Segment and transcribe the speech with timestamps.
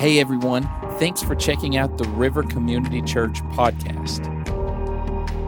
[0.00, 0.64] Hey everyone,
[0.98, 4.24] thanks for checking out the River Community Church podcast.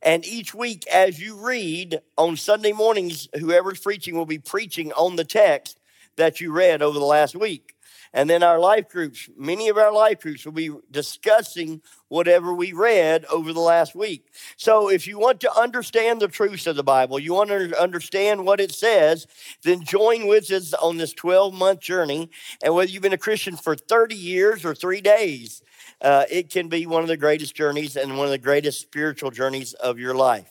[0.00, 5.16] And each week, as you read on Sunday mornings, whoever's preaching will be preaching on
[5.16, 5.78] the text
[6.16, 7.74] that you read over the last week.
[8.12, 12.72] And then our life groups, many of our life groups will be discussing whatever we
[12.72, 14.26] read over the last week.
[14.56, 18.46] So if you want to understand the truths of the Bible, you want to understand
[18.46, 19.26] what it says,
[19.62, 22.30] then join with us on this 12 month journey.
[22.62, 25.62] And whether you've been a Christian for 30 years or three days,
[26.00, 29.30] uh, it can be one of the greatest journeys and one of the greatest spiritual
[29.30, 30.50] journeys of your life.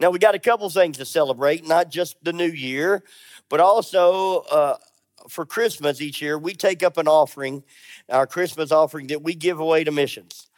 [0.00, 3.02] Now, we got a couple things to celebrate, not just the new year,
[3.48, 4.76] but also uh,
[5.28, 7.62] for Christmas each year, we take up an offering,
[8.08, 10.48] our Christmas offering that we give away to missions.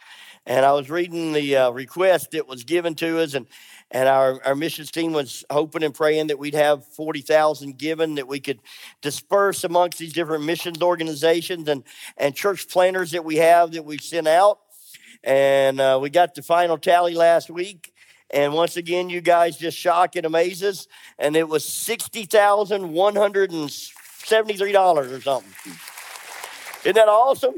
[0.47, 3.47] And I was reading the uh, request that was given to us, and,
[3.91, 8.27] and our, our missions team was hoping and praying that we'd have 40,000 given that
[8.27, 8.61] we could
[9.03, 11.85] disperse amongst these different missions organizations and,
[12.17, 14.61] and church planners that we have that we've sent out.
[15.23, 17.93] And uh, we got the final tally last week.
[18.33, 20.87] And once again, you guys just shock and amaze us.
[21.19, 23.53] And it was 60,100
[24.25, 25.73] $73 or something.
[26.85, 27.55] Isn't that awesome?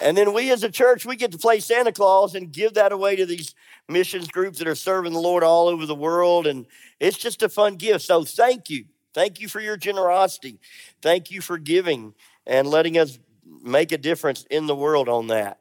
[0.00, 2.92] And then we as a church, we get to play Santa Claus and give that
[2.92, 3.54] away to these
[3.88, 6.46] missions groups that are serving the Lord all over the world.
[6.46, 6.66] And
[7.00, 8.04] it's just a fun gift.
[8.04, 8.84] So thank you.
[9.14, 10.60] Thank you for your generosity.
[11.02, 12.14] Thank you for giving
[12.46, 13.18] and letting us
[13.62, 15.58] make a difference in the world on that.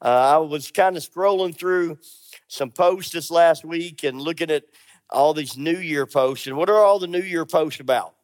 [0.00, 1.98] Uh, I was kind of scrolling through
[2.48, 4.64] some posts this last week and looking at
[5.10, 6.46] all these New Year posts.
[6.46, 8.14] And what are all the New Year posts about?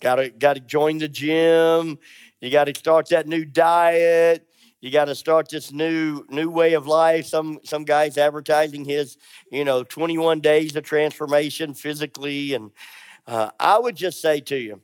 [0.00, 1.98] Got to got to join the gym.
[2.40, 4.46] You got to start that new diet.
[4.80, 7.26] You got to start this new new way of life.
[7.26, 9.18] Some some guys advertising his,
[9.52, 12.70] you know, 21 days of transformation physically, and
[13.26, 14.80] uh, I would just say to you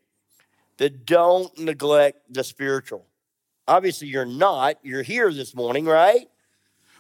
[0.77, 3.07] that don't neglect the spiritual.
[3.67, 4.77] Obviously, you're not.
[4.83, 6.29] You're here this morning, right?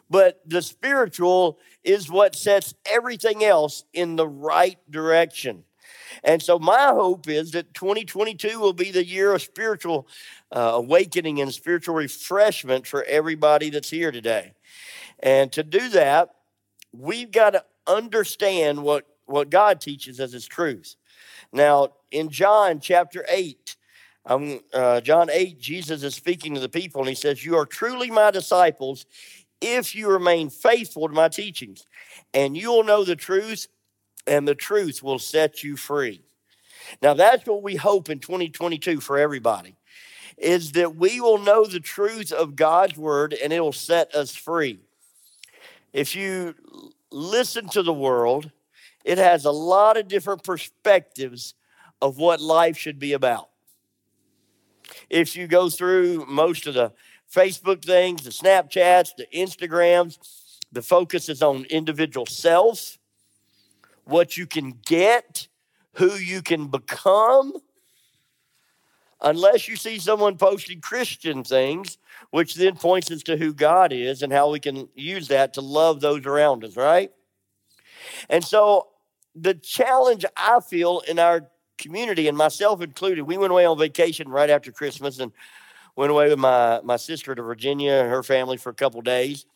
[0.08, 5.64] But the spiritual is what sets everything else in the right direction.
[6.24, 10.08] And so my hope is that 2022 will be the year of spiritual
[10.52, 14.52] uh, awakening and spiritual refreshment for everybody that's here today.
[15.20, 16.34] And to do that,
[16.92, 20.96] we've got to understand what, what God teaches as His truth.
[21.52, 23.76] Now, in John chapter 8,
[24.26, 27.66] um, uh, John 8, Jesus is speaking to the people and he says, You are
[27.66, 29.06] truly my disciples
[29.60, 31.86] if you remain faithful to my teachings,
[32.34, 33.68] and you will know the truth,
[34.26, 36.22] and the truth will set you free.
[37.02, 39.76] Now, that's what we hope in 2022 for everybody
[40.36, 44.34] is that we will know the truth of God's word and it will set us
[44.34, 44.78] free.
[45.92, 46.54] If you
[47.10, 48.50] listen to the world,
[49.04, 51.54] it has a lot of different perspectives
[52.02, 53.48] of what life should be about.
[55.08, 56.92] If you go through most of the
[57.32, 60.18] Facebook things, the Snapchats, the Instagrams,
[60.70, 62.95] the focus is on individual self
[64.06, 65.48] what you can get,
[65.94, 67.52] who you can become,
[69.20, 71.98] unless you see someone posting Christian things,
[72.30, 75.60] which then points us to who God is and how we can use that to
[75.60, 77.10] love those around us, right?
[78.28, 78.88] And so
[79.34, 81.48] the challenge I feel in our
[81.78, 85.32] community, and myself included, we went away on vacation right after Christmas and
[85.96, 89.46] Went away with my, my sister to Virginia and her family for a couple days.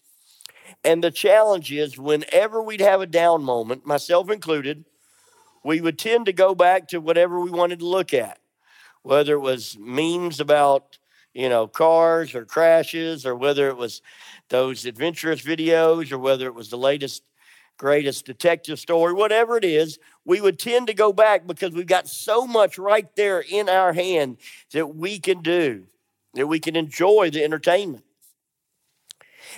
[0.85, 4.85] And the challenge is whenever we'd have a down moment, myself included,
[5.65, 8.39] we would tend to go back to whatever we wanted to look at,
[9.03, 10.99] whether it was memes about,
[11.35, 14.03] you know, cars or crashes, or whether it was
[14.49, 17.23] those adventurous videos, or whether it was the latest,
[17.77, 22.09] greatest detective story, whatever it is, we would tend to go back because we've got
[22.09, 24.39] so much right there in our hand
[24.73, 25.85] that we can do,
[26.35, 28.05] that we can enjoy the entertainment.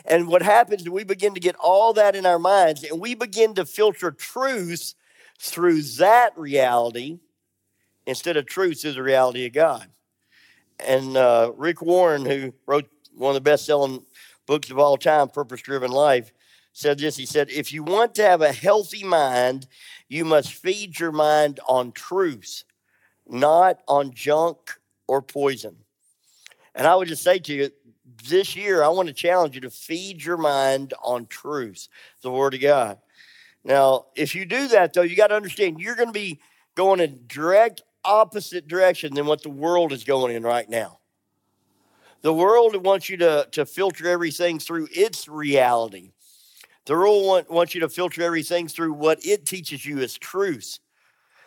[0.04, 3.14] And what happens is we begin to get all that in our minds and we
[3.14, 4.94] begin to filter truth
[5.38, 7.18] through that reality
[8.06, 9.86] instead of truth through the reality of God.
[10.78, 14.04] And uh, Rick Warren, who wrote one of the best selling
[14.46, 16.32] books of all time, Purpose Driven Life,
[16.72, 17.16] said this.
[17.16, 19.66] He said, If you want to have a healthy mind,
[20.08, 22.64] you must feed your mind on truth,
[23.28, 25.76] not on junk or poison.
[26.74, 27.70] And I would just say to you,
[28.24, 31.88] this year, I want to challenge you to feed your mind on truth,
[32.22, 32.98] the Word of God.
[33.64, 36.40] Now, if you do that, though, you got to understand you're going to be
[36.74, 40.98] going in direct opposite direction than what the world is going in right now.
[42.22, 46.12] The world wants you to, to filter everything through its reality.
[46.86, 50.78] The world want, wants you to filter everything through what it teaches you as truth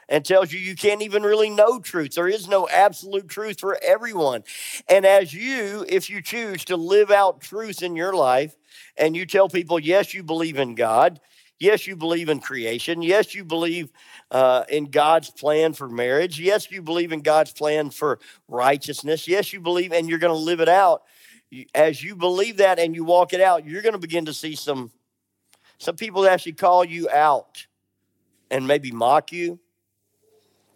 [0.09, 2.13] and tells you you can't even really know truth.
[2.15, 4.43] There is no absolute truth for everyone.
[4.87, 8.55] And as you, if you choose to live out truth in your life,
[8.97, 11.19] and you tell people, yes, you believe in God,
[11.59, 13.91] yes, you believe in creation, yes, you believe
[14.31, 19.53] uh, in God's plan for marriage, yes, you believe in God's plan for righteousness, yes,
[19.53, 21.03] you believe, and you're going to live it out.
[21.73, 24.55] As you believe that and you walk it out, you're going to begin to see
[24.55, 24.91] some
[25.77, 27.67] some people actually call you out
[28.49, 29.59] and maybe mock you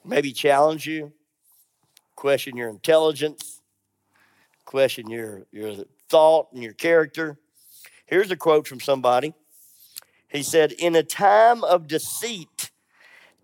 [0.10, 1.14] maybe challenge you,
[2.16, 3.62] question your intelligence,
[4.66, 7.38] question your, your thought and your character.
[8.06, 9.34] Here's a quote from somebody.
[10.28, 12.72] He said, In a time of deceit,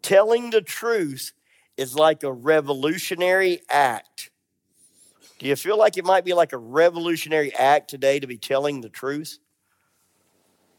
[0.02, 1.34] telling the truth
[1.78, 4.32] is like a revolutionary act.
[5.38, 8.82] Do you feel like it might be like a revolutionary act today to be telling
[8.82, 9.38] the truth?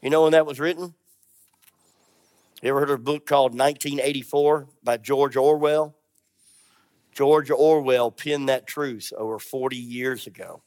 [0.01, 0.95] You know when that was written?
[2.61, 5.95] You ever heard of a book called 1984 by George Orwell?
[7.13, 10.63] George Orwell penned that truth over 40 years ago.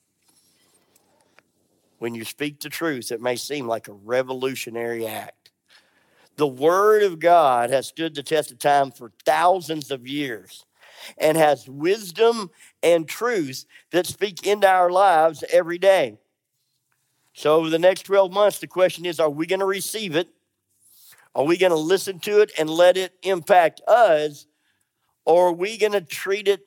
[1.99, 5.51] When you speak the truth, it may seem like a revolutionary act.
[6.37, 10.65] The Word of God has stood the test of time for thousands of years
[11.19, 12.51] and has wisdom
[12.85, 16.19] and truth that speak into our lives every day.
[17.33, 20.29] So, over the next 12 months, the question is are we going to receive it?
[21.35, 24.47] Are we going to listen to it and let it impact us?
[25.25, 26.61] Or are we going to treat it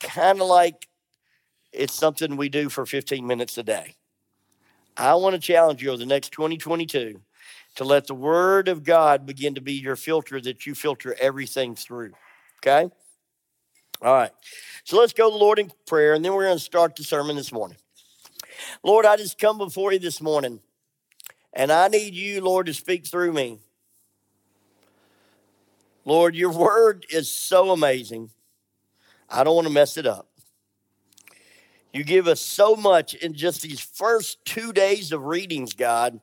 [0.00, 0.88] kind of like
[1.72, 3.94] it's something we do for 15 minutes a day?
[4.96, 7.20] I want to challenge you over the next 2022
[7.76, 11.74] to let the Word of God begin to be your filter that you filter everything
[11.74, 12.12] through.
[12.58, 12.90] Okay?
[14.02, 14.30] All right.
[14.84, 17.04] So let's go to the Lord in prayer, and then we're going to start the
[17.04, 17.78] sermon this morning.
[18.82, 20.60] Lord, I just come before you this morning,
[21.52, 23.58] and I need you, Lord, to speak through me.
[26.04, 28.30] Lord, your word is so amazing.
[29.28, 30.28] I don't want to mess it up.
[31.92, 36.20] You give us so much in just these first two days of readings, God.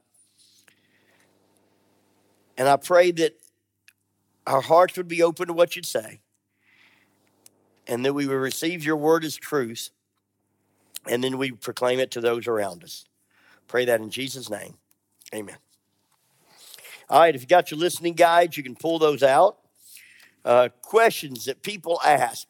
[2.58, 3.38] And I pray that
[4.46, 6.20] our hearts would be open to what you'd say
[7.88, 9.90] and that we would receive your word as truth
[11.08, 13.06] and then we proclaim it to those around us.
[13.68, 14.76] Pray that in Jesus' name.
[15.34, 15.58] Amen.
[17.10, 19.61] All right, if you got your listening guides, you can pull those out
[20.46, 22.48] uh, questions that people ask.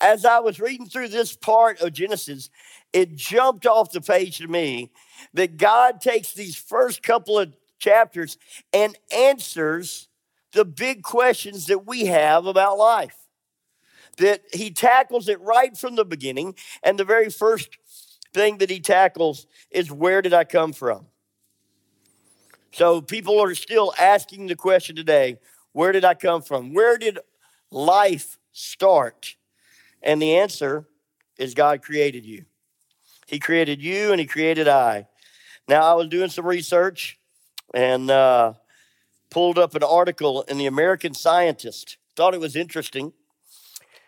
[0.00, 2.50] As I was reading through this part of Genesis,
[2.92, 4.90] it jumped off the page to me
[5.34, 8.36] that God takes these first couple of chapters
[8.72, 10.08] and answers
[10.52, 13.16] the big questions that we have about life.
[14.18, 17.78] That he tackles it right from the beginning, and the very first
[18.34, 21.06] thing that he tackles is where did I come from?
[22.72, 25.38] So people are still asking the question today
[25.72, 26.74] where did I come from?
[26.74, 27.18] Where did
[27.70, 29.36] life start?
[30.02, 30.86] And the answer
[31.38, 32.44] is God created you.
[33.26, 35.06] He created you and He created I.
[35.68, 37.18] Now, I was doing some research
[37.72, 38.54] and uh,
[39.30, 41.96] pulled up an article in the American Scientist.
[42.16, 43.12] Thought it was interesting.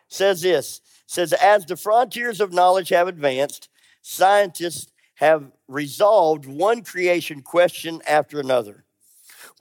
[0.09, 0.81] Says this
[1.13, 3.69] says, as the frontiers of knowledge have advanced,
[4.01, 8.85] scientists have resolved one creation question after another.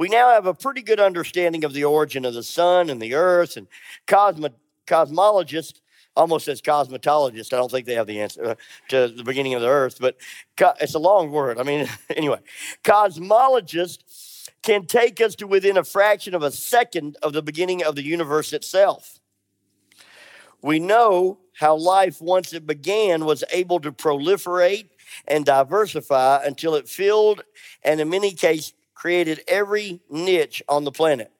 [0.02, 3.14] We now have a pretty good understanding of the origin of the sun and the
[3.14, 3.68] earth, and
[4.08, 4.50] cosmo-
[4.88, 5.80] cosmologists
[6.16, 7.54] almost says cosmetologist.
[7.54, 8.56] I don't think they have the answer uh,
[8.88, 10.18] to the beginning of the earth, but
[10.58, 11.60] co- it's a long word.
[11.60, 12.40] I mean, anyway,
[12.84, 17.96] cosmologist can take us to within a fraction of a second of the beginning of
[17.96, 19.20] the universe itself.
[20.64, 24.90] We know how life, once it began, was able to proliferate
[25.28, 27.44] and diversify until it filled
[27.84, 31.32] and, in many cases, created every niche on the planet.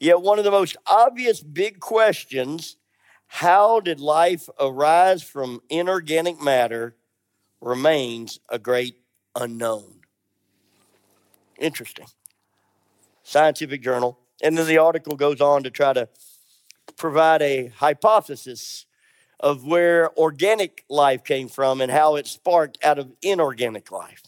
[0.00, 2.76] Yet, one of the most obvious big questions
[3.26, 6.96] how did life arise from inorganic matter
[7.60, 8.96] remains a great
[9.34, 10.00] unknown.
[11.58, 12.06] Interesting.
[13.22, 14.18] Scientific journal.
[14.42, 16.08] And then the article goes on to try to
[16.96, 18.86] provide a hypothesis
[19.38, 24.25] of where organic life came from and how it sparked out of inorganic life.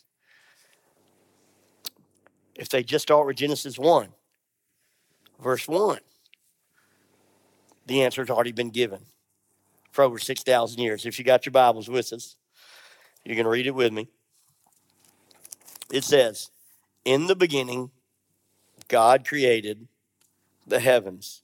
[2.59, 4.09] If they just start with Genesis 1,
[5.41, 6.01] verse 1,
[7.87, 9.07] the answer has already been given
[9.93, 11.07] for over 6,000 years.
[11.07, 12.37] If you got your Bibles with us,
[13.25, 14.09] you can read it with me.
[15.93, 16.51] It says,
[17.05, 17.93] In the beginning,
[18.89, 19.87] God created
[20.67, 21.43] the heavens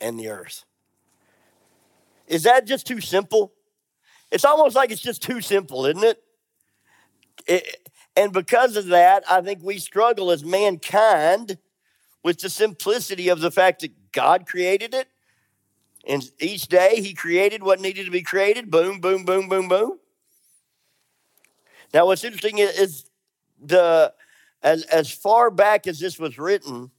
[0.00, 0.64] and the earth.
[2.26, 3.52] Is that just too simple?
[4.30, 6.22] It's almost like it's just too simple, isn't it?
[7.46, 11.58] it and because of that, I think we struggle as mankind
[12.22, 15.08] with the simplicity of the fact that God created it
[16.06, 18.70] and each day he created what needed to be created.
[18.70, 19.98] Boom, boom, boom, boom, boom.
[21.92, 23.04] Now, what's interesting is
[23.60, 24.12] the
[24.62, 26.90] as, as far back as this was written,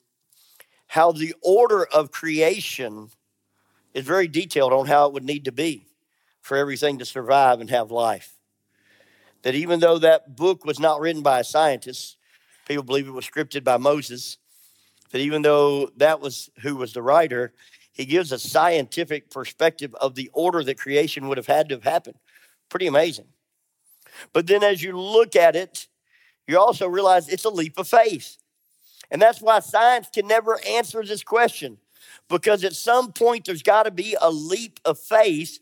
[0.87, 3.09] how the order of creation
[3.93, 5.87] is very detailed on how it would need to be
[6.41, 8.34] for everything to survive and have life.
[9.45, 12.17] That even though that book was not written by a scientist,
[12.67, 14.39] people believe it was scripted by Moses,
[15.11, 17.53] that even though that was who was the writer,
[17.93, 21.83] he gives a scientific perspective of the order that creation would have had to have
[21.83, 22.15] happened.
[22.69, 23.27] Pretty amazing.
[24.33, 25.89] But then as you look at it,
[26.47, 28.37] you also realize it's a leap of faith.
[29.11, 31.77] And that's why science can never answer this question
[32.29, 35.59] because at some point there's got to be a leap of faith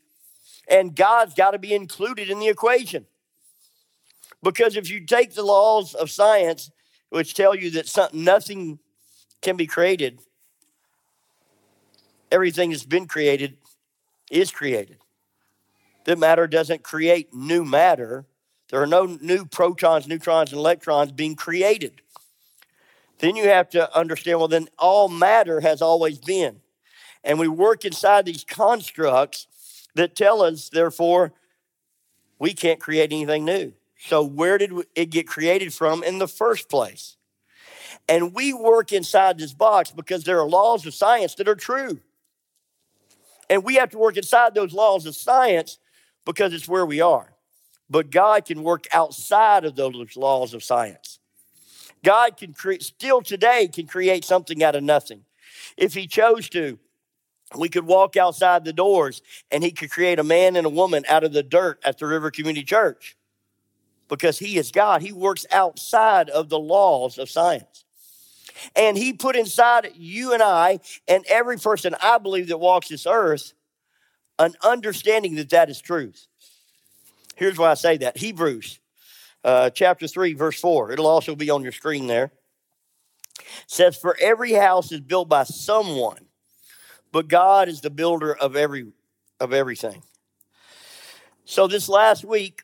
[0.70, 3.08] and God's got to be included in the equation.
[4.44, 6.70] Because if you take the laws of science,
[7.10, 8.80] which tell you that something, nothing
[9.42, 10.20] can be created
[12.34, 13.58] everything that's been created
[14.32, 14.98] is created.
[16.06, 18.26] That matter doesn't create new matter.
[18.70, 22.02] There are no new protons, neutrons, and electrons being created.
[23.20, 26.60] Then you have to understand well, then all matter has always been.
[27.24, 29.48] And we work inside these constructs
[29.96, 31.34] that tell us, therefore,
[32.40, 33.74] we can't create anything new.
[34.06, 37.16] So, where did it get created from in the first place?
[38.10, 42.02] And we work inside this box because there are laws of science that are true.
[43.50, 45.78] And we have to work inside those laws of science
[46.26, 47.34] because it's where we are.
[47.90, 51.20] But God can work outside of those laws of science.
[52.04, 55.24] God can create, still today, can create something out of nothing.
[55.78, 56.78] If He chose to,
[57.58, 61.06] we could walk outside the doors and He could create a man and a woman
[61.08, 63.16] out of the dirt at the River Community Church
[64.18, 65.02] because He is God.
[65.02, 67.86] He works outside of the laws of science.
[68.76, 73.08] And he put inside you and I and every person I believe that walks this
[73.08, 73.54] earth
[74.40, 76.28] an understanding that that is truth.
[77.36, 78.80] Here's why I say that Hebrews
[79.44, 80.92] uh, chapter 3, verse 4.
[80.92, 82.32] It'll also be on your screen there.
[83.68, 86.28] says, For every house is built by someone,
[87.12, 88.92] but God is the builder of every
[89.40, 90.04] of everything.
[91.46, 92.64] So this last week,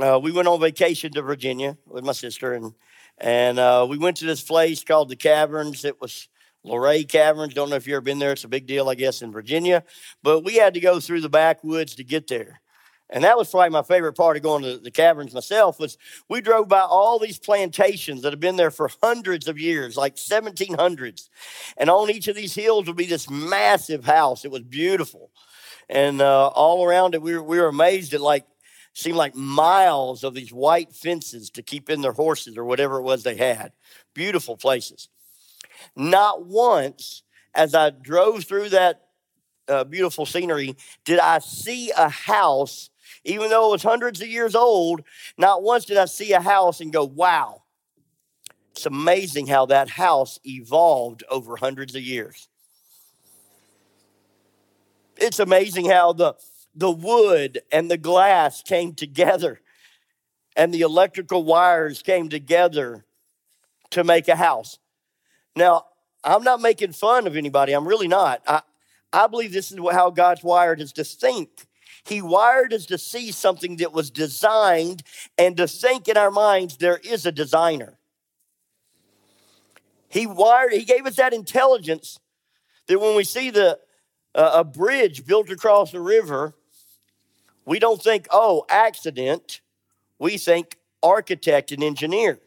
[0.00, 2.72] uh, we went on vacation to Virginia with my sister, and
[3.18, 5.84] and uh, we went to this place called the Caverns.
[5.84, 6.28] It was
[6.64, 7.54] Luray Caverns.
[7.54, 8.32] Don't know if you've ever been there.
[8.32, 9.84] It's a big deal, I guess, in Virginia.
[10.22, 12.60] But we had to go through the backwoods to get there.
[13.10, 15.98] And that was probably my favorite part of going to the caverns myself was
[16.30, 20.16] we drove by all these plantations that have been there for hundreds of years, like
[20.16, 21.28] 1700s.
[21.76, 24.46] And on each of these hills would be this massive house.
[24.46, 25.30] It was beautiful.
[25.90, 28.46] And uh, all around it, we were, we were amazed at like
[28.94, 33.02] seemed like miles of these white fences to keep in their horses or whatever it
[33.02, 33.72] was they had.
[34.14, 35.08] Beautiful places.
[35.96, 37.22] Not once,
[37.54, 39.02] as I drove through that
[39.68, 42.90] uh, beautiful scenery, did I see a house,
[43.24, 45.02] even though it was hundreds of years old,
[45.38, 47.62] not once did I see a house and go, wow.
[48.72, 52.48] It's amazing how that house evolved over hundreds of years.
[55.18, 56.34] It's amazing how the
[56.74, 59.60] the wood and the glass came together
[60.56, 63.04] and the electrical wires came together
[63.90, 64.78] to make a house.
[65.54, 65.86] Now,
[66.24, 67.72] I'm not making fun of anybody.
[67.72, 68.42] I'm really not.
[68.46, 68.62] I,
[69.12, 71.66] I believe this is how God's wired us to think.
[72.04, 75.02] He wired us to see something that was designed
[75.38, 77.98] and to think in our minds there is a designer.
[80.08, 82.18] He wired, he gave us that intelligence
[82.86, 83.78] that when we see the
[84.34, 86.54] uh, a bridge built across a river,
[87.64, 89.60] we don't think, oh, accident.
[90.18, 92.38] We think architect and engineer.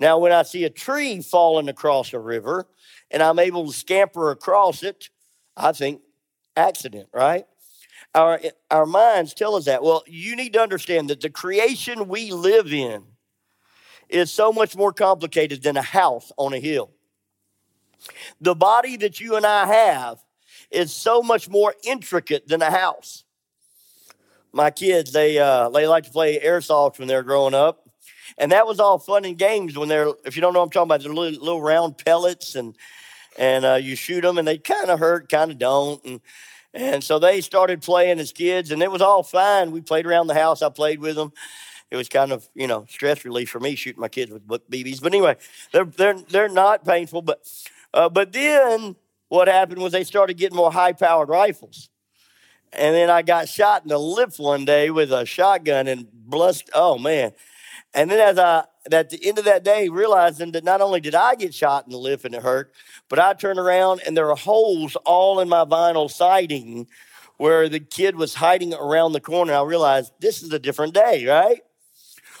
[0.00, 2.66] Now, when I see a tree falling across a river
[3.10, 5.10] and I'm able to scamper across it,
[5.56, 6.02] I think
[6.56, 7.46] accident, right?
[8.14, 8.40] Our,
[8.70, 9.82] our minds tell us that.
[9.82, 13.04] Well, you need to understand that the creation we live in
[14.08, 16.90] is so much more complicated than a house on a hill.
[18.40, 20.18] The body that you and I have
[20.70, 23.24] is so much more intricate than a house.
[24.52, 27.88] My kids, they uh, they like to play airsoft when they're growing up,
[28.38, 30.12] and that was all fun and games when they're.
[30.24, 32.74] If you don't know, what I'm talking about the little, little round pellets, and
[33.38, 36.20] and uh, you shoot them, and they kind of hurt, kind of don't, and
[36.74, 39.70] and so they started playing as kids, and it was all fine.
[39.70, 40.62] We played around the house.
[40.62, 41.32] I played with them.
[41.90, 45.02] It was kind of you know stress relief for me shooting my kids with BBs.
[45.02, 45.36] But anyway,
[45.72, 47.22] they're they're they're not painful.
[47.22, 47.40] But
[47.94, 48.96] uh, but then
[49.28, 51.90] what happened was they started getting more high powered rifles.
[52.72, 56.70] And then I got shot in the lip one day with a shotgun and blessed.
[56.74, 57.32] Oh man!
[57.94, 61.14] And then as I at the end of that day, realizing that not only did
[61.14, 62.72] I get shot in the lip and it hurt,
[63.08, 66.88] but I turned around and there were holes all in my vinyl siding
[67.36, 69.54] where the kid was hiding around the corner.
[69.54, 71.60] I realized this is a different day, right?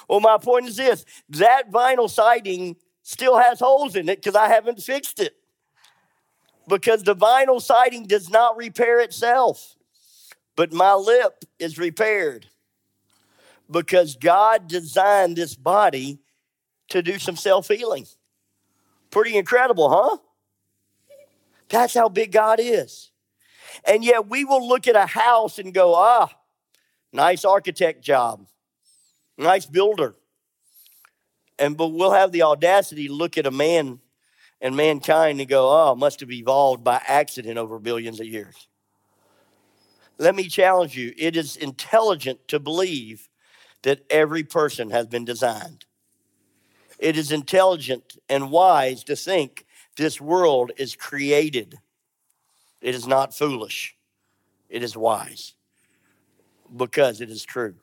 [0.08, 4.48] Well, my point is this that vinyl siding still has holes in it because I
[4.48, 5.34] haven't fixed it.
[6.66, 9.76] Because the vinyl siding does not repair itself,
[10.58, 12.48] but my lip is repaired
[13.70, 16.18] because God designed this body
[16.88, 18.06] to do some self healing.
[19.12, 20.16] Pretty incredible, huh?
[21.68, 23.12] That's how big God is.
[23.84, 26.28] And yet we will look at a house and go, ah,
[27.12, 28.44] nice architect job,
[29.36, 30.16] nice builder.
[31.56, 34.00] And but we'll have the audacity to look at a man
[34.60, 38.67] and mankind and go, oh, must have evolved by accident over billions of years.
[40.18, 41.14] Let me challenge you.
[41.16, 43.28] It is intelligent to believe
[43.82, 45.84] that every person has been designed.
[46.98, 49.64] It is intelligent and wise to think
[49.96, 51.78] this world is created.
[52.80, 53.96] It is not foolish,
[54.68, 55.54] it is wise
[56.76, 57.74] because it is true.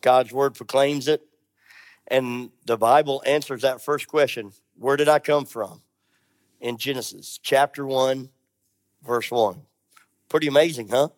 [0.00, 1.22] God's word proclaims it,
[2.08, 5.82] and the Bible answers that first question Where did I come from?
[6.60, 8.30] In Genesis chapter 1,
[9.06, 9.60] verse 1.
[10.28, 11.08] Pretty amazing, huh?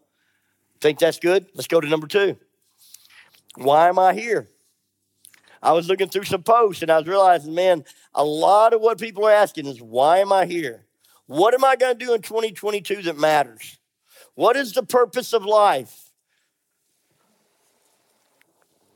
[0.81, 1.47] Think that's good?
[1.55, 2.37] Let's go to number two.
[3.57, 4.51] Why am I here?
[5.63, 7.85] I was looking through some posts and I was realizing, man,
[8.15, 10.85] a lot of what people are asking is, why am I here?
[11.27, 13.79] What am I going to do in 2022 that matters?
[14.35, 16.13] What is the purpose of life?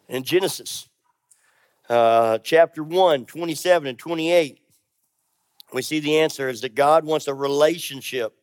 [0.09, 0.88] In Genesis
[1.88, 4.61] uh, chapter 1, 27 and 28,
[5.73, 8.35] we see the answer is that God wants a relationship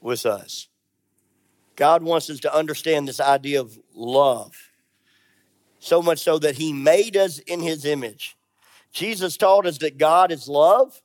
[0.00, 0.68] with us.
[1.76, 4.54] God wants us to understand this idea of love
[5.84, 8.36] so much so that he made us in his image.
[8.92, 11.00] Jesus taught us that God is love,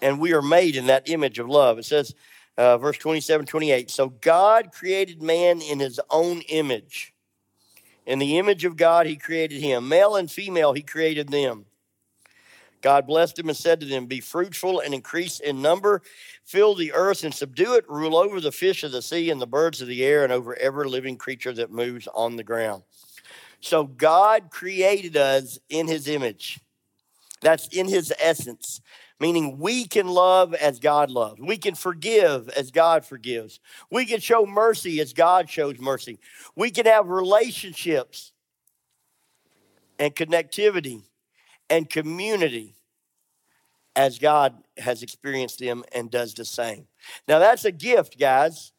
[0.00, 1.78] and we are made in that image of love.
[1.78, 2.14] It says,
[2.56, 7.12] uh, verse 27 28, so God created man in his own image.
[8.06, 9.88] In the image of God, he created him.
[9.88, 11.66] Male and female, he created them.
[12.80, 16.02] God blessed them and said to them, Be fruitful and increase in number,
[16.44, 19.46] fill the earth and subdue it, rule over the fish of the sea and the
[19.46, 22.82] birds of the air, and over every living creature that moves on the ground.
[23.60, 26.60] So God created us in his image.
[27.40, 28.80] That's in his essence,
[29.20, 31.40] meaning we can love as God loves.
[31.40, 33.60] We can forgive as God forgives.
[33.90, 36.18] We can show mercy as God shows mercy.
[36.56, 38.32] We can have relationships
[39.98, 41.02] and connectivity
[41.70, 42.74] and community
[43.96, 46.86] as God has experienced them and does the same.
[47.28, 48.72] Now, that's a gift, guys.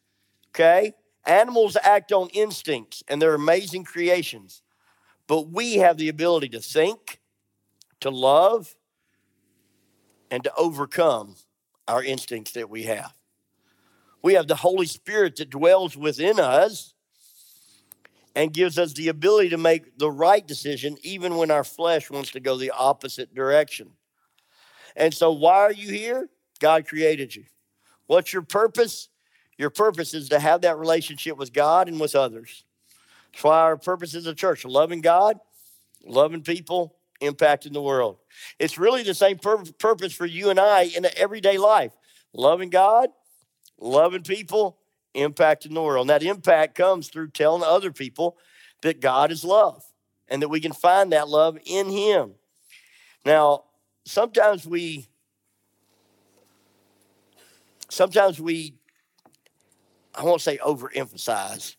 [0.49, 0.93] Okay?
[1.25, 4.61] Animals act on instincts and they're amazing creations,
[5.27, 7.19] but we have the ability to think,
[8.01, 8.75] to love,
[10.29, 11.35] and to overcome
[11.87, 13.13] our instincts that we have.
[14.21, 16.93] We have the Holy Spirit that dwells within us
[18.35, 22.31] and gives us the ability to make the right decision even when our flesh wants
[22.31, 23.91] to go the opposite direction.
[24.95, 26.29] And so, why are you here?
[26.59, 27.43] God created you.
[28.07, 29.09] What's your purpose?
[29.57, 32.63] Your purpose is to have that relationship with God and with others.
[33.31, 35.39] That's why our purpose is a church loving God,
[36.05, 38.17] loving people, impacting the world.
[38.59, 41.91] It's really the same pur- purpose for you and I in the everyday life
[42.35, 43.09] Loving God,
[43.79, 44.77] loving people,
[45.15, 46.03] impacting the world.
[46.03, 48.37] And that impact comes through telling other people
[48.81, 49.85] that God is love
[50.27, 52.33] and that we can find that love in Him.
[53.25, 53.64] Now,
[54.05, 55.07] sometimes we
[57.89, 58.75] sometimes we
[60.13, 61.75] I won't say overemphasize.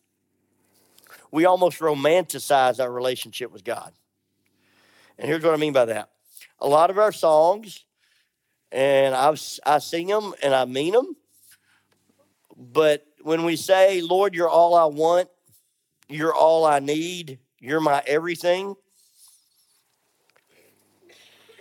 [1.31, 3.93] We almost romanticize our relationship with God.
[5.19, 6.11] And here's what I mean by that.
[6.59, 7.85] A lot of our songs,
[8.71, 11.17] and I've, I sing them and I mean them,
[12.57, 15.29] but when we say, Lord, you're all I want,
[16.09, 18.77] you're all I need, you're my everything,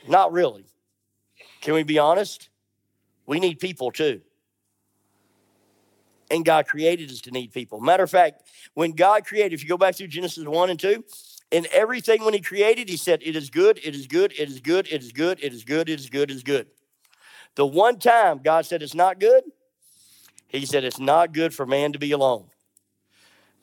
[0.08, 0.66] not really.
[1.62, 2.50] Can we be honest?
[3.26, 4.22] We need people too.
[6.32, 7.80] And God created us to need people.
[7.80, 11.04] Matter of fact, when God created, if you go back to Genesis 1 and 2,
[11.52, 14.60] in everything when He created, He said, It is good, it is good, it is
[14.60, 16.68] good, it is good, it is good, it is good, it is good.
[17.56, 19.44] The one time God said it's not good,
[20.48, 22.48] He said it's not good for man to be alone.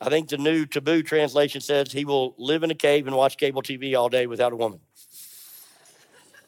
[0.03, 3.37] I think the new Tiebout translation says he will live in a cave and watch
[3.37, 4.81] cable TV all day without a woman.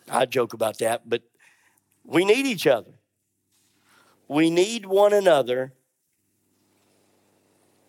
[0.09, 1.23] I joke about that, but
[2.03, 2.91] we need each other.
[4.27, 5.73] We need one another.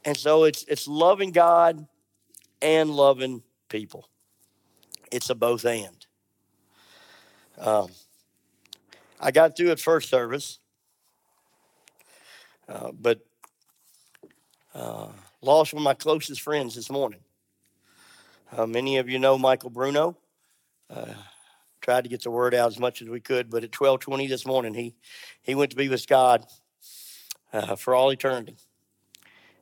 [0.05, 1.87] And so it's it's loving God
[2.63, 4.09] and loving people.
[5.11, 6.07] It's a both and.
[7.59, 7.89] Um,
[9.19, 10.59] I got through at first service,
[12.69, 13.21] uh, but
[14.75, 15.09] uh,
[15.41, 17.21] lost one of my closest friends this morning.
[18.55, 20.17] Uh, many of you know Michael Bruno.
[21.81, 24.47] Tried to get the word out as much as we could, but at 12:20 this
[24.47, 24.95] morning, he
[25.43, 26.47] he went to be with God
[27.53, 28.57] uh, for all eternity.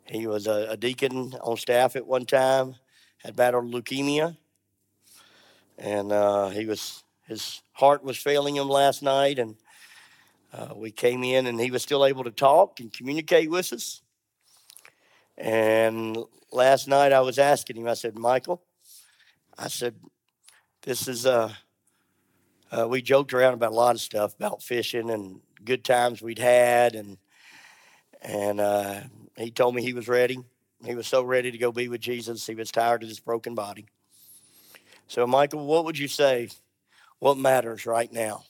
[0.07, 2.74] He was a, a, deacon on staff at one time,
[3.18, 4.37] had battled leukemia,
[5.79, 9.57] and uh, he was his heart was failing him last night, and
[10.53, 14.03] uh, we came in, and he was still able to talk and communicate with us.
[15.38, 16.18] And
[16.53, 17.88] last night, I was asking him.
[17.88, 18.62] I said, "Michael,"
[19.59, 19.94] I said,
[20.83, 21.53] "This is uh,
[22.70, 26.38] uh, we joked around about a lot of stuff about fishing and good times we'd
[26.38, 27.18] had, and
[28.22, 29.00] and uh,
[29.37, 30.38] he told me he was ready.
[30.85, 32.46] He was so ready to go be with Jesus.
[32.46, 33.87] He was tired of his broken body.
[35.07, 36.48] So, Michael, what would you say?
[37.18, 38.44] What matters right now?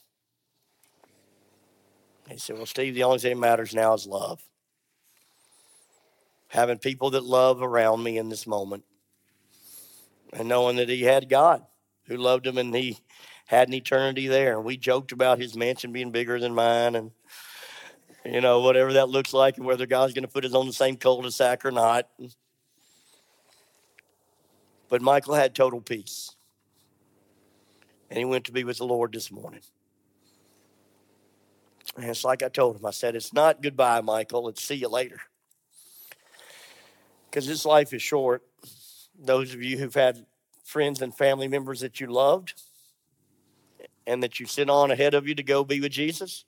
[2.29, 4.41] He said, Well, Steve, the only thing that matters now is love.
[6.47, 8.83] Having people that love around me in this moment.
[10.33, 11.65] And knowing that he had God
[12.07, 12.99] who loved him and he
[13.45, 14.55] had an eternity there.
[14.55, 17.11] And we joked about his mansion being bigger than mine and
[18.25, 20.73] you know, whatever that looks like, and whether God's going to put us on the
[20.73, 22.09] same cul-de-sac or not.
[24.89, 26.35] But Michael had total peace.
[28.09, 29.61] And he went to be with the Lord this morning.
[31.95, 34.89] And it's like I told him I said, it's not goodbye, Michael, it's see you
[34.89, 35.19] later.
[37.29, 38.41] Because this life is short.
[39.19, 40.25] Those of you who've had
[40.63, 42.55] friends and family members that you loved
[44.07, 46.45] and that you sent on ahead of you to go be with Jesus,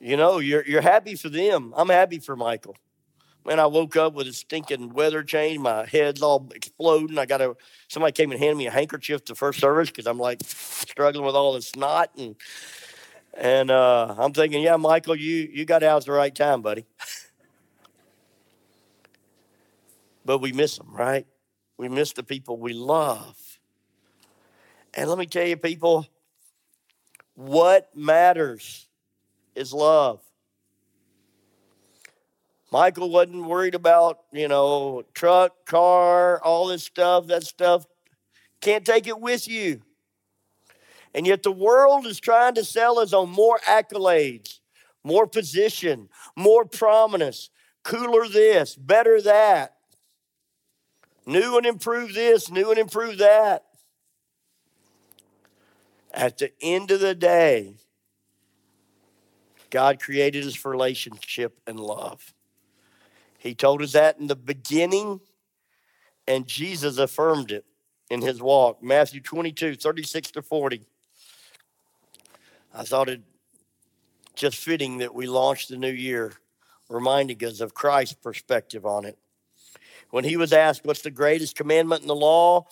[0.00, 1.74] you know, you're, you're happy for them.
[1.76, 2.76] I'm happy for Michael.
[3.44, 5.58] Man, I woke up with a stinking weather change.
[5.58, 7.18] My head's all exploding.
[7.18, 7.56] I got a
[7.88, 11.34] somebody came and handed me a handkerchief to first service because I'm like struggling with
[11.34, 12.36] all this snot and
[13.34, 16.84] and uh, I'm thinking, yeah, Michael, you you got out at the right time, buddy.
[20.28, 21.26] but we miss them, right?
[21.78, 23.47] We miss the people we love.
[24.98, 26.08] And let me tell you, people,
[27.36, 28.88] what matters
[29.54, 30.20] is love.
[32.72, 37.28] Michael wasn't worried about, you know, truck, car, all this stuff.
[37.28, 37.86] That stuff
[38.60, 39.82] can't take it with you.
[41.14, 44.58] And yet the world is trying to sell us on more accolades,
[45.04, 47.50] more position, more prominence,
[47.84, 49.76] cooler this, better that,
[51.24, 53.67] new and improve this, new and improve that.
[56.12, 57.74] At the end of the day,
[59.70, 62.32] God created us for relationship and love.
[63.38, 65.20] He told us that in the beginning,
[66.26, 67.64] and Jesus affirmed it
[68.10, 68.82] in his walk.
[68.82, 70.86] Matthew 22, 36 to 40.
[72.74, 73.22] I thought it
[74.34, 76.32] just fitting that we launched the new year
[76.88, 79.18] reminding us of Christ's perspective on it.
[80.10, 82.66] When he was asked, What's the greatest commandment in the law?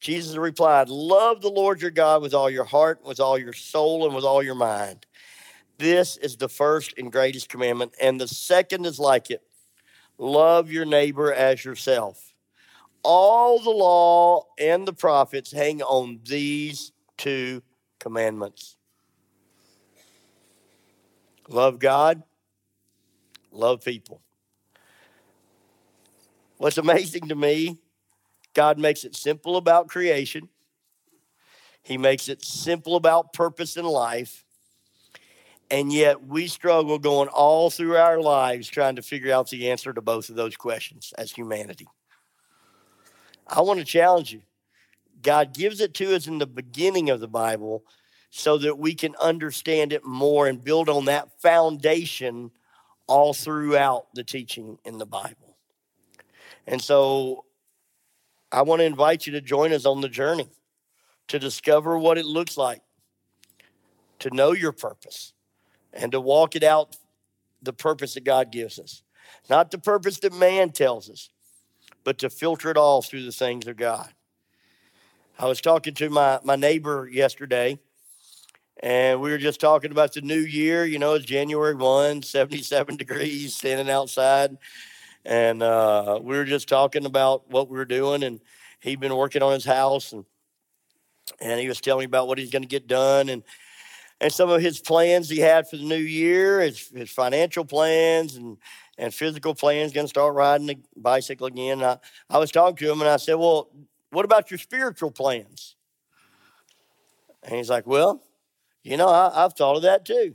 [0.00, 4.06] Jesus replied, Love the Lord your God with all your heart, with all your soul,
[4.06, 5.06] and with all your mind.
[5.78, 9.42] This is the first and greatest commandment, and the second is like it
[10.18, 12.32] love your neighbor as yourself.
[13.02, 17.62] All the law and the prophets hang on these two
[17.98, 18.76] commandments.
[21.48, 22.22] love God,
[23.52, 24.20] love people.
[26.56, 27.78] What's amazing to me,
[28.56, 30.48] God makes it simple about creation.
[31.82, 34.46] He makes it simple about purpose in life.
[35.70, 39.92] And yet we struggle going all through our lives trying to figure out the answer
[39.92, 41.86] to both of those questions as humanity.
[43.46, 44.40] I want to challenge you.
[45.20, 47.84] God gives it to us in the beginning of the Bible
[48.30, 52.52] so that we can understand it more and build on that foundation
[53.06, 55.58] all throughout the teaching in the Bible.
[56.66, 57.44] And so
[58.52, 60.48] I want to invite you to join us on the journey
[61.28, 62.82] to discover what it looks like
[64.18, 65.32] to know your purpose
[65.92, 66.96] and to walk it out
[67.62, 69.02] the purpose that God gives us.
[69.50, 71.30] Not the purpose that man tells us,
[72.04, 74.08] but to filter it all through the things of God.
[75.38, 77.78] I was talking to my, my neighbor yesterday,
[78.82, 80.84] and we were just talking about the new year.
[80.84, 84.56] You know, it's January 1, 77 degrees, standing outside.
[85.26, 88.22] And uh, we were just talking about what we were doing.
[88.22, 88.40] And
[88.80, 90.24] he'd been working on his house, and,
[91.40, 93.28] and he was telling me about what he's going to get done.
[93.28, 93.42] And
[94.20, 98.36] and some of his plans he had for the new year, his, his financial plans
[98.36, 98.56] and,
[98.96, 101.82] and physical plans, going to start riding the bicycle again.
[101.82, 101.98] I,
[102.30, 103.68] I was talking to him and I said, Well,
[104.10, 105.76] what about your spiritual plans?
[107.42, 108.22] And he's like, Well,
[108.82, 110.34] you know, I, I've thought of that too.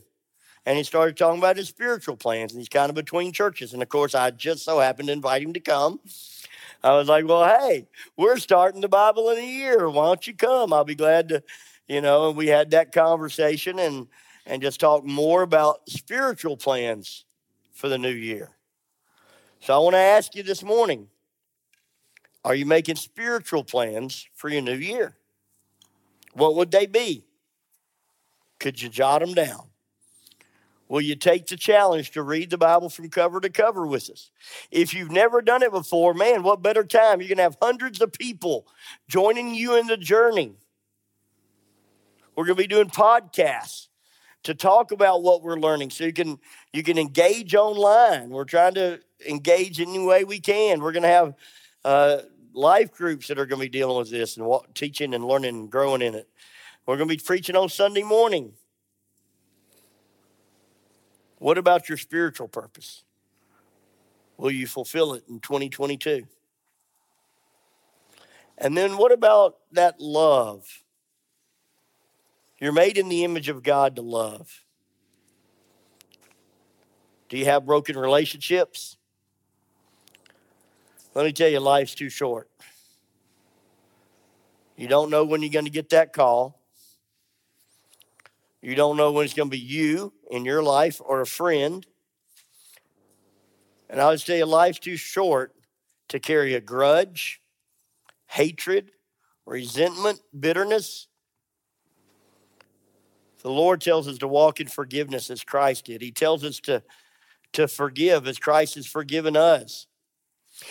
[0.65, 3.74] And he started talking about his spiritual plans, and he's kind of between churches.
[3.74, 6.00] And of course, I just so happened to invite him to come.
[6.84, 9.89] I was like, Well, hey, we're starting the Bible in a year.
[9.89, 10.71] Why don't you come?
[10.71, 11.43] I'll be glad to,
[11.88, 12.30] you know.
[12.30, 14.08] And we had that conversation and
[14.45, 17.26] and just talk more about spiritual plans
[17.74, 18.50] for the new year.
[19.62, 21.08] So I want to ask you this morning
[22.43, 25.15] are you making spiritual plans for your new year?
[26.34, 27.26] What would they be?
[28.60, 29.70] Could you jot them down?
[30.91, 34.30] Will you take the challenge to read the Bible from cover to cover with us?
[34.71, 37.21] If you've never done it before, man, what better time?
[37.21, 38.67] You're going to have hundreds of people
[39.08, 40.51] joining you in the journey.
[42.36, 43.88] We're going to be doing podcasts
[44.43, 46.38] to talk about what we're learning so you can
[46.73, 48.30] you can engage online.
[48.30, 50.82] We're trying to engage in any way we can.
[50.82, 51.34] We're going to have
[51.86, 52.17] uh,
[52.51, 55.56] life groups that are going to be dealing with this and what, teaching and learning
[55.56, 56.27] and growing in it.
[56.86, 58.56] We're going to be preaching on Sunday morning.
[61.41, 63.04] What about your spiritual purpose?
[64.38, 66.27] Will you fulfill it in 2022?
[68.60, 70.84] And then what about that love?
[72.60, 74.63] You're made in the image of God to love.
[77.27, 78.97] Do you have broken relationships?
[81.15, 82.51] Let me tell you, life's too short.
[84.77, 86.61] You don't know when you're going to get that call.
[88.62, 91.86] You don't know when it's going to be you in your life or a friend.
[93.89, 95.54] And I would say life's too short
[96.10, 97.41] to carry a grudge,
[98.28, 98.91] hatred,
[99.45, 101.08] resentment, bitterness.
[103.41, 106.02] The Lord tells us to walk in forgiveness as Christ did.
[106.02, 106.84] He tells us to,
[107.54, 109.88] to forgive as Christ has forgiven us.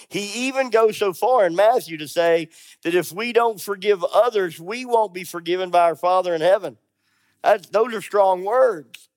[0.09, 2.48] He even goes so far in Matthew to say
[2.85, 6.76] that if we don't forgive others, we won't be forgiven by our Father in heaven.
[7.42, 9.09] That's, those are strong words.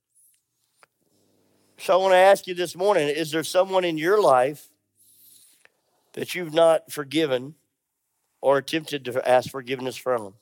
[1.78, 4.70] So I want to ask you this morning is there someone in your life
[6.14, 7.56] that you've not forgiven
[8.42, 10.36] or attempted to ask forgiveness from?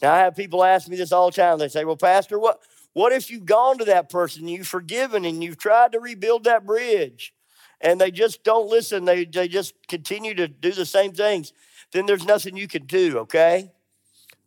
[0.00, 1.58] Now, I have people ask me this all the time.
[1.58, 2.60] They say, Well, Pastor, what,
[2.92, 6.64] what if you've gone to that person, you've forgiven, and you've tried to rebuild that
[6.64, 7.34] bridge,
[7.80, 9.04] and they just don't listen?
[9.04, 11.52] They, they just continue to do the same things.
[11.92, 13.72] Then there's nothing you can do, okay?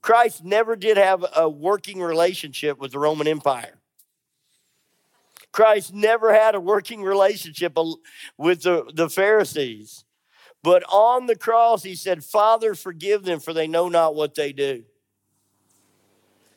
[0.01, 3.77] Christ never did have a working relationship with the Roman Empire.
[5.51, 7.77] Christ never had a working relationship
[8.37, 10.05] with the, the Pharisees.
[10.63, 14.53] But on the cross, he said, Father, forgive them, for they know not what they
[14.53, 14.83] do.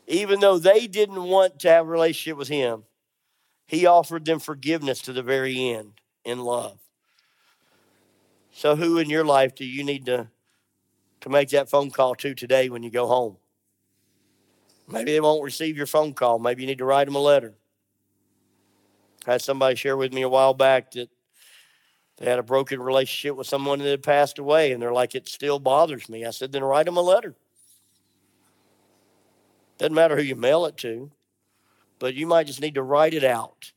[0.06, 2.84] Even though they didn't want to have a relationship with him,
[3.66, 6.78] he offered them forgiveness to the very end in love.
[8.52, 10.28] So, who in your life do you need to
[11.24, 13.38] to make that phone call to today when you go home.
[14.86, 16.38] Maybe they won't receive your phone call.
[16.38, 17.54] Maybe you need to write them a letter.
[19.26, 21.08] I had somebody share with me a while back that
[22.18, 25.26] they had a broken relationship with someone that had passed away, and they're like, it
[25.26, 26.26] still bothers me.
[26.26, 27.34] I said, then write them a letter.
[29.78, 31.10] Doesn't matter who you mail it to,
[31.98, 33.72] but you might just need to write it out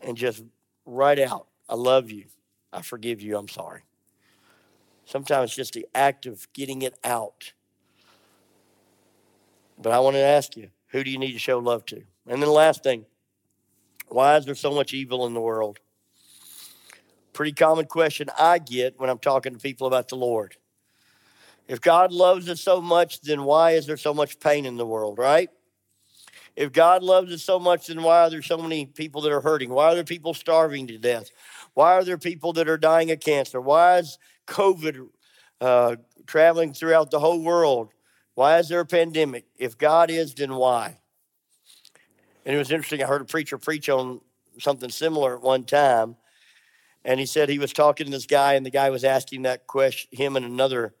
[0.00, 0.42] and just
[0.86, 2.24] write out, I love you.
[2.72, 3.36] I forgive you.
[3.36, 3.82] I'm sorry.
[5.12, 7.52] Sometimes just the act of getting it out.
[9.76, 11.96] But I want to ask you who do you need to show love to?
[11.96, 13.04] And then the last thing
[14.08, 15.80] why is there so much evil in the world?
[17.34, 20.56] Pretty common question I get when I'm talking to people about the Lord.
[21.68, 24.86] If God loves us so much, then why is there so much pain in the
[24.86, 25.50] world, right?
[26.56, 29.42] If God loves us so much, then why are there so many people that are
[29.42, 29.68] hurting?
[29.68, 31.30] Why are there people starving to death?
[31.74, 33.60] Why are there people that are dying of cancer?
[33.60, 35.08] Why is COVID
[35.60, 37.90] uh, traveling throughout the whole world?
[38.34, 39.44] Why is there a pandemic?
[39.56, 40.98] If God is, then why?
[42.44, 43.02] And it was interesting.
[43.02, 44.20] I heard a preacher preach on
[44.58, 46.16] something similar at one time.
[47.04, 49.66] And he said he was talking to this guy, and the guy was asking that
[49.66, 50.94] question, him and another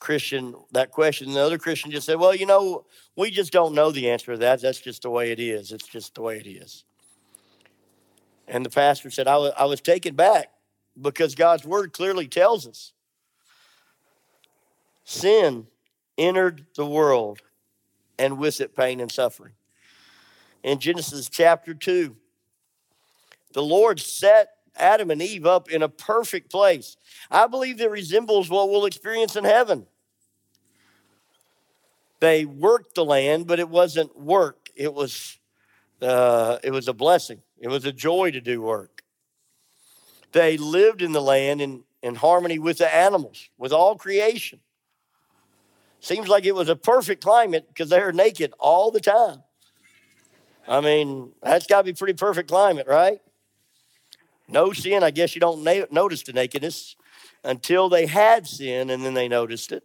[0.00, 1.28] Christian, that question.
[1.28, 2.84] And the other Christian just said, Well, you know,
[3.16, 4.60] we just don't know the answer to that.
[4.60, 5.72] That's just the way it is.
[5.72, 6.84] It's just the way it is.
[8.48, 10.50] And the pastor said, I was, I was taken back
[11.00, 12.92] because God's word clearly tells us
[15.04, 15.66] sin
[16.18, 17.40] entered the world
[18.18, 19.52] and with it pain and suffering.
[20.62, 22.16] In Genesis chapter 2,
[23.52, 26.96] the Lord set Adam and Eve up in a perfect place.
[27.30, 29.86] I believe that resembles what we'll experience in heaven.
[32.20, 34.70] They worked the land, but it wasn't work.
[34.74, 35.38] It was,
[36.02, 37.42] uh, it was a blessing.
[37.58, 38.95] It was a joy to do work.
[40.36, 44.60] They lived in the land in, in harmony with the animals, with all creation.
[46.00, 49.44] Seems like it was a perfect climate because they were naked all the time.
[50.68, 53.22] I mean, that's got to be pretty perfect climate, right?
[54.46, 56.96] No sin, I guess you don't na- notice the nakedness
[57.42, 59.84] until they had sin and then they noticed it.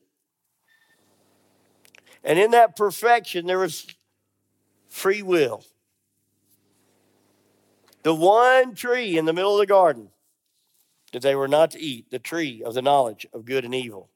[2.25, 3.87] And in that perfection, there was
[4.89, 5.63] free will.
[8.03, 10.09] The one tree in the middle of the garden
[11.11, 14.09] that they were not to eat, the tree of the knowledge of good and evil.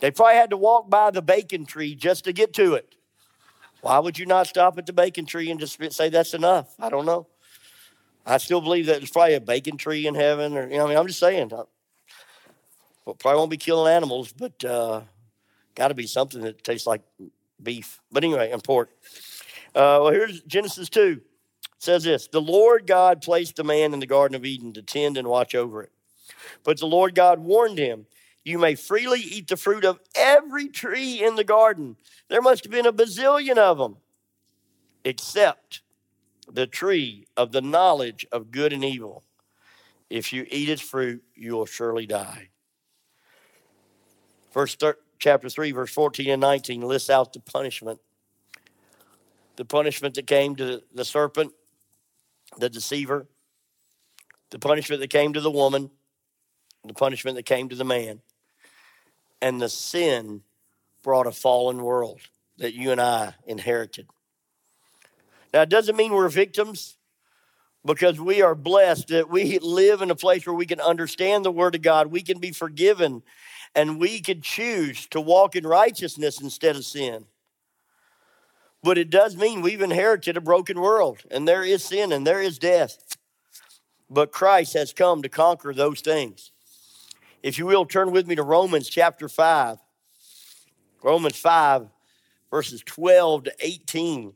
[0.00, 2.94] They probably had to walk by the bacon tree just to get to it.
[3.80, 6.74] Why would you not stop at the bacon tree and just say that's enough?
[6.78, 7.26] I don't know.
[8.26, 10.88] I still believe that there's probably a bacon tree in heaven, or you know, I
[10.88, 11.52] mean, I'm just saying.
[11.52, 11.62] I,
[13.04, 15.00] well, probably won't be killing animals, but uh,
[15.74, 17.00] got to be something that tastes like
[17.62, 18.00] beef.
[18.12, 18.90] But anyway, pork.
[19.74, 21.22] Uh, well, here's Genesis two
[21.78, 25.16] says this The Lord God placed the man in the Garden of Eden to tend
[25.16, 25.92] and watch over it.
[26.64, 28.06] But the Lord God warned him,
[28.44, 31.96] You may freely eat the fruit of every tree in the garden.
[32.28, 33.96] There must have been a bazillion of them,
[35.04, 35.80] except
[36.50, 39.22] the tree of the knowledge of good and evil.
[40.10, 42.48] If you eat its fruit, you will surely die.
[44.52, 48.00] Verse thir- chapter 3, verse 14 and 19 lists out the punishment.
[49.56, 51.52] The punishment that came to the serpent
[52.58, 53.26] the deceiver,
[54.50, 55.90] the punishment that came to the woman,
[56.84, 58.20] the punishment that came to the man.
[59.40, 60.42] And the sin
[61.02, 62.20] brought a fallen world
[62.58, 64.08] that you and I inherited.
[65.54, 66.96] Now, it doesn't mean we're victims
[67.84, 71.52] because we are blessed that we live in a place where we can understand the
[71.52, 73.22] Word of God, we can be forgiven,
[73.74, 77.24] and we can choose to walk in righteousness instead of sin.
[78.82, 82.40] But it does mean we've inherited a broken world, and there is sin and there
[82.40, 83.16] is death.
[84.08, 86.52] But Christ has come to conquer those things.
[87.42, 89.78] If you will, turn with me to Romans chapter 5.
[91.02, 91.88] Romans 5,
[92.50, 94.32] verses 12 to 18.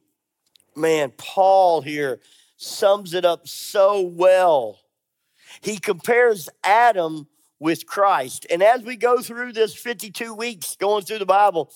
[0.76, 2.20] Man, Paul here
[2.56, 4.78] sums it up so well.
[5.60, 7.26] He compares Adam
[7.58, 8.46] with Christ.
[8.50, 11.72] And as we go through this 52 weeks going through the Bible,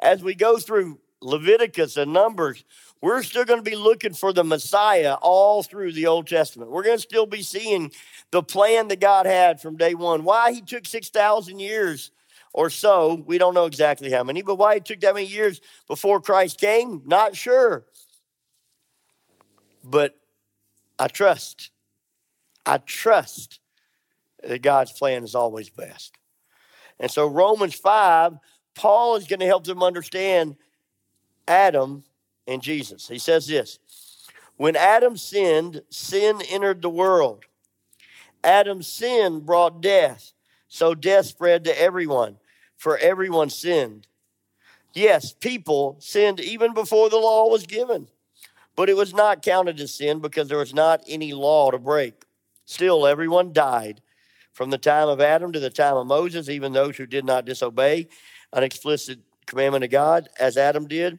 [0.00, 2.64] as we go through Leviticus and Numbers,
[3.00, 6.70] we're still going to be looking for the Messiah all through the Old Testament.
[6.70, 7.92] We're going to still be seeing
[8.30, 10.24] the plan that God had from day one.
[10.24, 12.10] Why he took 6,000 years
[12.52, 15.60] or so, we don't know exactly how many, but why it took that many years
[15.86, 17.84] before Christ came, not sure.
[19.84, 20.16] But
[20.98, 21.70] I trust,
[22.66, 23.60] I trust
[24.42, 26.16] that God's plan is always best.
[26.98, 28.38] And so, Romans 5,
[28.74, 30.56] Paul is going to help them understand
[31.48, 32.04] Adam
[32.46, 33.08] and Jesus.
[33.08, 33.78] He says this
[34.56, 37.44] When Adam sinned, sin entered the world.
[38.44, 40.32] Adam's sin brought death,
[40.68, 42.36] so death spread to everyone,
[42.76, 44.06] for everyone sinned.
[44.94, 48.08] Yes, people sinned even before the law was given,
[48.76, 52.24] but it was not counted as sin because there was not any law to break.
[52.64, 54.00] Still, everyone died
[54.52, 57.44] from the time of Adam to the time of Moses, even those who did not
[57.44, 58.08] disobey
[58.52, 61.18] an explicit commandment of God, as Adam did.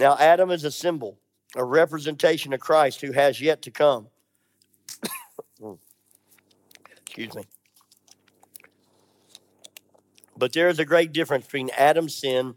[0.00, 1.18] Now, Adam is a symbol,
[1.54, 4.08] a representation of Christ who has yet to come.
[7.02, 7.44] Excuse me.
[10.38, 12.54] But there is a great difference between Adam's sin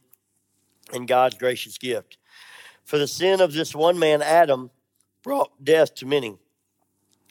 [0.93, 2.17] and God's gracious gift.
[2.85, 4.71] For the sin of this one man, Adam,
[5.21, 6.37] brought death to many.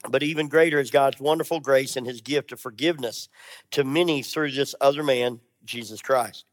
[0.06, 3.30] But even greater is God's wonderful grace and his gift of forgiveness
[3.70, 6.44] to many through this other man, Jesus Christ.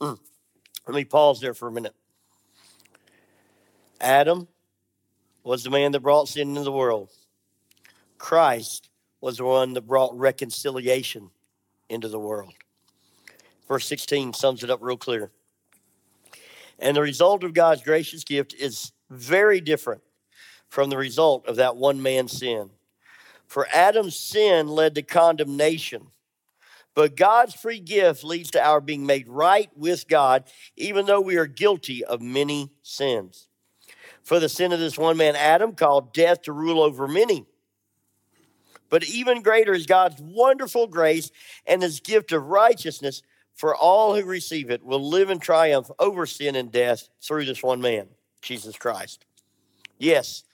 [0.86, 1.94] Let me pause there for a minute.
[4.00, 4.46] Adam
[5.42, 7.10] was the man that brought sin into the world.
[8.18, 8.88] Christ
[9.20, 11.30] was the one that brought reconciliation
[11.88, 12.52] into the world.
[13.68, 15.30] Verse 16 sums it up real clear.
[16.78, 20.02] And the result of God's gracious gift is very different
[20.68, 22.70] from the result of that one man's sin.
[23.46, 26.08] For Adam's sin led to condemnation,
[26.96, 30.44] but God's free gift leads to our being made right with God,
[30.76, 33.48] even though we are guilty of many sins.
[34.22, 37.44] For the sin of this one man, Adam, called death to rule over many.
[38.88, 41.30] But even greater is God's wonderful grace
[41.66, 43.22] and his gift of righteousness
[43.54, 47.62] for all who receive it will live in triumph over sin and death through this
[47.62, 48.08] one man,
[48.40, 49.26] Jesus Christ.
[49.98, 50.44] Yes,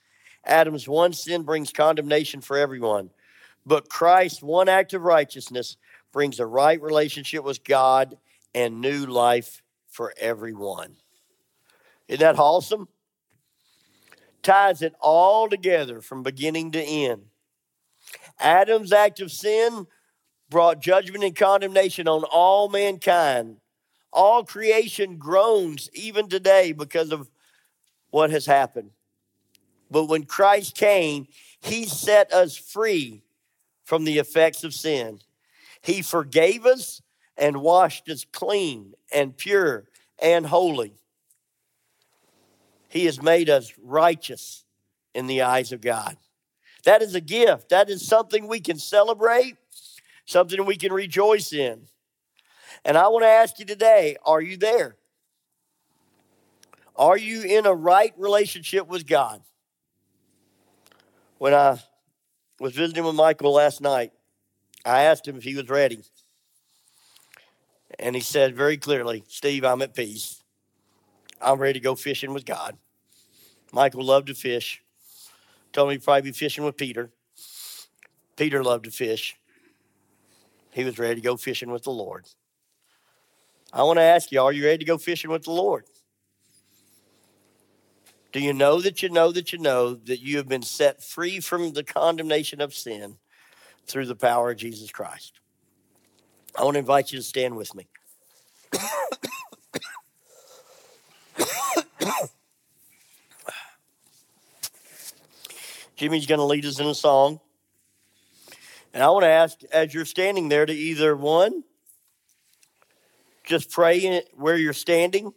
[0.45, 3.11] Adam's one sin brings condemnation for everyone,
[3.64, 5.76] but Christ's one act of righteousness
[6.13, 8.17] brings a right relationship with God
[8.55, 10.97] and new life for everyone.
[12.09, 12.89] Isn't that awesome?
[14.43, 17.23] Ties it all together from beginning to end.
[18.39, 19.87] Adam's act of sin
[20.51, 23.59] brought judgment and condemnation on all mankind.
[24.13, 27.31] All creation groans even today because of
[28.11, 28.91] what has happened.
[29.91, 31.29] But when Christ came,
[31.61, 33.23] he set us free
[33.85, 35.21] from the effects of sin.
[35.83, 37.03] He forgave us
[37.37, 39.85] and washed us clean and pure
[40.20, 40.95] and holy.
[42.89, 44.64] He has made us righteous
[45.14, 46.16] in the eyes of God.
[46.85, 47.70] That is a gift.
[47.70, 49.57] That is something we can celebrate,
[50.24, 51.87] something we can rejoice in.
[52.85, 54.97] And I want to ask you today are you there?
[56.97, 59.43] Are you in a right relationship with God?
[61.39, 61.80] When I
[62.61, 64.12] was visiting with Michael last night,
[64.85, 66.01] I asked him if he was ready.
[67.99, 70.43] And he said very clearly, Steve, I'm at peace.
[71.41, 72.76] I'm ready to go fishing with God.
[73.72, 74.83] Michael loved to fish.
[75.72, 77.11] Told me he'd probably be fishing with Peter.
[78.37, 79.37] Peter loved to fish.
[80.70, 82.26] He was ready to go fishing with the Lord.
[83.72, 85.85] I want to ask you, are you ready to go fishing with the Lord?
[88.33, 91.41] Do you know that you know that you know that you have been set free
[91.41, 93.18] from the condemnation of sin
[93.87, 95.41] through the power of Jesus Christ?
[96.59, 97.87] I want to invite you to stand with me.
[105.97, 107.41] Jimmy's going to lead us in a song.
[108.93, 111.62] And I want to ask, as you're standing there, to either one,
[113.45, 115.33] just pray where you're standing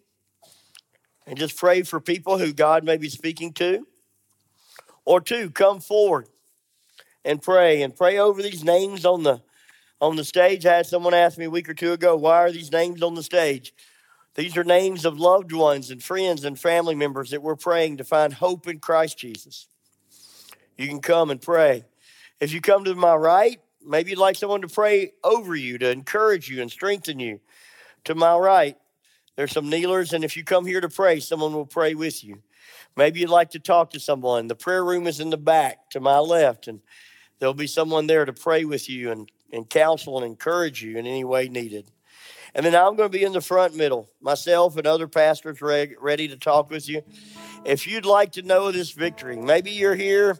[1.27, 3.87] and just pray for people who God may be speaking to.
[5.05, 6.27] Or two, come forward
[7.25, 9.41] and pray and pray over these names on the
[9.99, 10.65] on the stage.
[10.65, 13.15] I had someone ask me a week or two ago, why are these names on
[13.15, 13.73] the stage?
[14.35, 18.03] These are names of loved ones and friends and family members that we're praying to
[18.03, 19.67] find hope in Christ Jesus.
[20.77, 21.85] You can come and pray.
[22.41, 25.89] If you come to my right, maybe you'd like someone to pray over you, to
[25.89, 27.39] encourage you and strengthen you.
[28.03, 28.77] To my right,
[29.37, 32.41] there's some kneelers, and if you come here to pray, someone will pray with you.
[32.97, 34.47] Maybe you'd like to talk to someone.
[34.47, 36.81] The prayer room is in the back to my left, and
[37.39, 41.05] there'll be someone there to pray with you and, and counsel and encourage you in
[41.05, 41.91] any way needed.
[42.53, 46.27] And then I'm going to be in the front middle, myself and other pastors ready
[46.29, 47.01] to talk with you.
[47.65, 50.39] If you'd like to know this victory, maybe you're here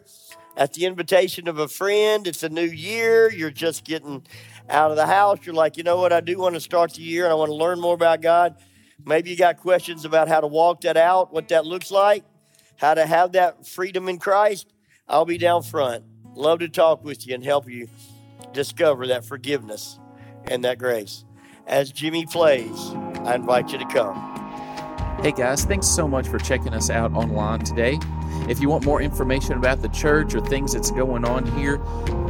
[0.56, 2.26] at the invitation of a friend.
[2.26, 3.30] It's a new year.
[3.30, 4.26] You're just getting
[4.70, 5.40] out of the house.
[5.42, 6.12] You're like, you know what?
[6.12, 8.56] I do want to start the year and I want to learn more about God.
[9.04, 12.24] Maybe you got questions about how to walk that out, what that looks like,
[12.76, 14.72] how to have that freedom in Christ.
[15.06, 16.04] I'll be down front.
[16.36, 17.88] Love to talk with you and help you
[18.52, 19.98] discover that forgiveness
[20.50, 21.24] and that grace.
[21.66, 22.90] As Jimmy plays,
[23.24, 24.34] I invite you to come.
[25.22, 27.98] Hey guys, thanks so much for checking us out online today.
[28.50, 31.78] If you want more information about the church or things that's going on here,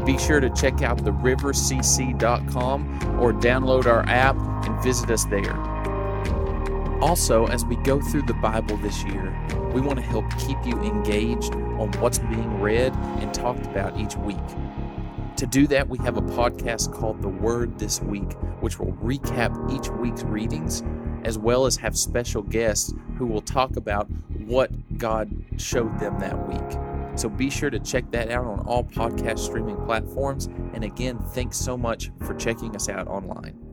[0.04, 4.36] be sure to check out therivercc.com or download our app
[4.66, 5.75] and visit us there.
[7.00, 9.36] Also, as we go through the Bible this year,
[9.74, 14.16] we want to help keep you engaged on what's being read and talked about each
[14.16, 14.36] week.
[15.36, 19.70] To do that, we have a podcast called The Word This Week, which will recap
[19.70, 20.82] each week's readings
[21.24, 24.08] as well as have special guests who will talk about
[24.46, 27.18] what God showed them that week.
[27.18, 30.46] So be sure to check that out on all podcast streaming platforms.
[30.72, 33.65] And again, thanks so much for checking us out online.